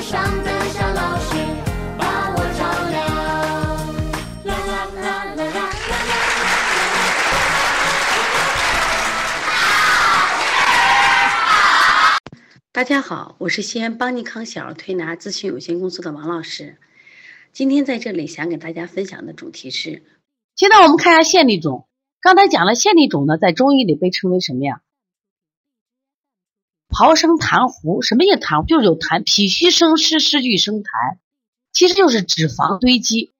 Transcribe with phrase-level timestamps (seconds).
[0.00, 1.36] 上的小老师
[1.96, 2.60] 把我照
[2.90, 2.94] 亮。
[4.44, 5.54] 啦啦啦啦啦啦
[11.94, 12.18] 啦！
[12.72, 16.76] 大家好，我是西安邦尼康小儿推拿咨询有限公司的王老师。
[17.52, 20.02] 今天在这里想给大家分享的主题是，
[20.56, 21.86] 现在我们看一下线粒肿。
[22.20, 24.80] 刚才讲了线粒肿呢，在中医里被称为什么呀？
[26.94, 28.36] 刨生痰糊，什么意思？
[28.36, 31.18] 痰糊就是有痰，脾虚生湿，湿聚生痰，
[31.72, 33.32] 其实就是脂肪堆积，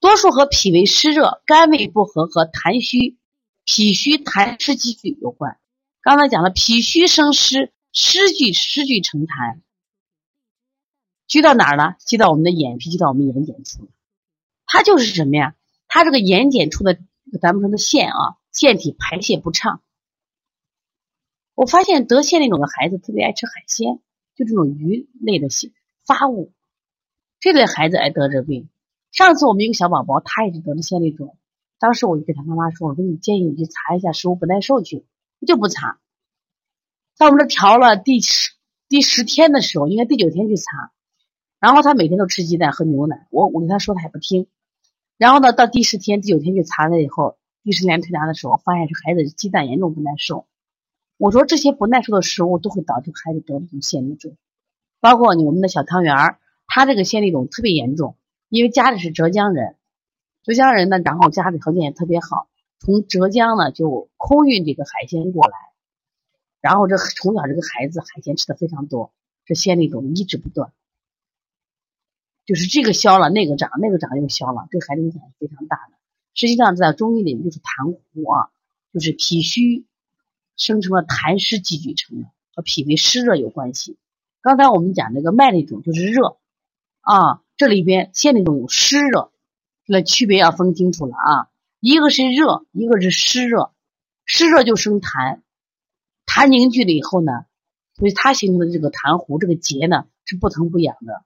[0.00, 3.16] 多数和脾胃湿热、肝胃不和和痰虚、
[3.64, 5.56] 脾虚痰湿积聚有关。
[6.02, 7.72] 刚才讲了，脾虚生湿。
[7.90, 9.60] 湿聚湿聚成痰，
[11.26, 11.96] 聚到哪儿了？
[11.98, 13.88] 积到我们的眼皮，积到我们眼睑处。
[14.66, 15.54] 它就是什么呀？
[15.88, 16.98] 它这个眼睑处的
[17.40, 19.80] 咱们说的腺啊，腺体排泄不畅。
[21.58, 23.98] 我发现得腺那种的孩子特别爱吃海鲜，
[24.36, 25.48] 就这种鱼类的
[26.06, 26.52] 发物，
[27.40, 28.68] 这类孩子爱得这病。
[29.10, 31.36] 上次我们一个小宝宝，他也是得了腺粒肿，
[31.80, 35.04] 当时我就给他妈妈说：“我说你建议你去查一下食物不耐受去。”
[35.40, 35.98] 他就不查。
[37.16, 38.52] 在我们这调了第十
[38.88, 40.92] 第十天的时候，应该第九天去查，
[41.58, 44.46] 然后他每天都吃鸡蛋喝牛奶，我我跟他说他也不听，
[45.16, 50.46] 然后呢到第十天第九天去查了以后，第十天推拿的时候发现这孩子鸡蛋严重不耐受，
[51.18, 54.36] 我说这些不耐受的食物都会导致孩子得这种腺粒肿，
[55.00, 58.16] 包括你我们的小汤圆儿，他这个腺粒肿特别严重，
[58.48, 59.74] 因为家里是浙江人，
[60.44, 65.56] 浙江人呢，然后家里条件也特别好，从浙江呢就空运这个海鲜过来。
[66.60, 69.12] 然后这从小这个孩子海鲜吃的非常多，
[69.44, 70.72] 这腺粒肿一直不断，
[72.46, 75.94] 就是这个消了那个长，那个长又消了，对孩子影响是非常大的。
[76.34, 78.50] 实际上在中医里就是痰糊啊，
[78.92, 79.84] 就是脾虚
[80.58, 83.96] 生成了痰湿积聚成的，和脾胃湿热有关系。
[84.42, 86.36] 刚才我们讲那个脉粒肿就是热
[87.00, 89.30] 啊，这里边腺粒肿有湿热，
[89.86, 91.48] 那区别要分清楚了啊，
[91.80, 93.72] 一个是热，一个是湿热，
[94.26, 95.40] 湿热就生痰。
[96.26, 97.46] 痰凝聚了以后呢，
[97.96, 101.22] 所以它形成的这个痰糊这个结呢是不疼不痒的，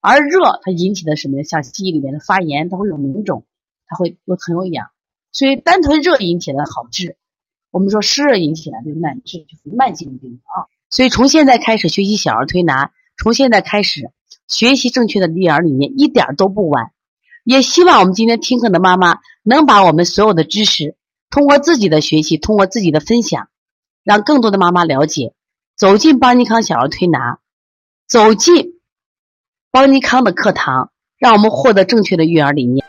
[0.00, 1.44] 而热它引起的什么呢？
[1.44, 3.46] 像西医里面的发炎，它会有脓肿，
[3.86, 4.90] 它会又疼有痒，
[5.30, 7.16] 所以单纯热引起的好治。
[7.72, 10.70] 我们说湿热引起来就难治，就是慢性病啊。
[10.90, 14.12] 所以从现在开始学习小儿推拿，从现在开始
[14.46, 16.92] 学习正确的育儿理念，一点都不晚。
[17.44, 20.96] 也希望我们今天听课的妈妈能把我们所有的知识，
[21.30, 23.48] 通过自己的学习，通过自己的分享。
[24.04, 25.32] 让更多的妈妈了解，
[25.76, 27.38] 走进邦尼康小儿推拿，
[28.06, 28.80] 走进
[29.70, 32.84] 邦尼康的课堂，让我们获得正确的育儿理念。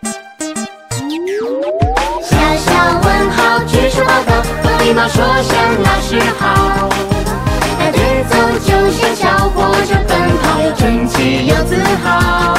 [4.93, 6.87] 礼貌说声老师好。
[7.79, 12.53] 带节奏就像小火车奔跑，又整齐又自豪。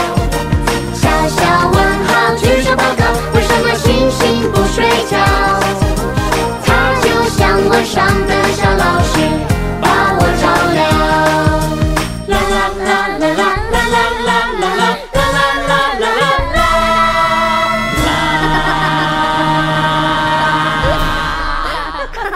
[0.93, 1.79] 小小问
[2.09, 5.17] 号，举手报告，为什么星星不睡觉？
[6.67, 8.35] 它就像晚上的。
[12.27, 12.95] 哈哈哈
[14.61, 15.04] 哈哈！